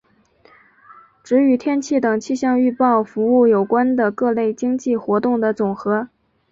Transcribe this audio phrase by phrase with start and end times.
[1.23, 6.07] 指与天气等气象预报服务有关的各类经济活动的总和。